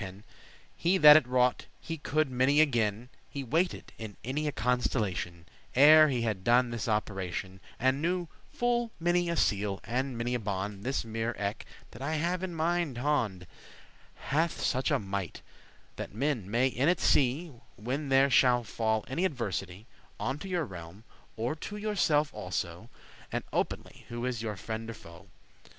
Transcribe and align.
*twisting 0.01 0.23
He 0.75 0.97
that 0.97 1.15
it 1.15 1.27
wrought, 1.27 1.67
he 1.79 1.99
coude* 1.99 2.27
many 2.31 2.59
a 2.59 2.65
gin; 2.65 2.71
*knew 2.73 2.97
contrivance 2.97 3.13
<10> 3.13 3.19
He 3.29 3.43
waited* 3.43 3.93
in 3.99 4.17
any 4.23 4.47
a 4.47 4.51
constellation, 4.51 5.45
*observed 5.45 5.77
Ere 5.77 6.09
he 6.09 6.21
had 6.23 6.43
done 6.43 6.71
this 6.71 6.87
operation, 6.87 7.59
And 7.77 8.01
knew 8.01 8.27
full 8.51 8.89
many 8.99 9.29
a 9.29 9.35
seal 9.35 9.77
<11> 9.83 9.83
and 9.83 10.17
many 10.17 10.33
a 10.33 10.39
bond 10.39 10.83
This 10.83 11.05
mirror 11.05 11.35
eke, 11.39 11.67
that 11.91 12.01
I 12.01 12.15
have 12.15 12.41
in 12.41 12.55
mine 12.55 12.95
hond, 12.95 13.45
Hath 14.15 14.59
such 14.59 14.89
a 14.89 14.97
might, 14.97 15.43
that 15.97 16.15
men 16.15 16.49
may 16.49 16.65
in 16.65 16.89
it 16.89 16.99
see 16.99 17.51
When 17.75 18.09
there 18.09 18.31
shall 18.31 18.63
fall 18.63 19.05
any 19.07 19.23
adversity 19.23 19.85
Unto 20.19 20.47
your 20.47 20.65
realm, 20.65 21.03
or 21.37 21.53
to 21.57 21.77
yourself 21.77 22.33
also, 22.33 22.89
And 23.31 23.43
openly 23.53 24.07
who 24.09 24.25
is 24.25 24.41
your 24.41 24.55
friend 24.55 24.89
or 24.89 24.95
foe. 24.95 25.27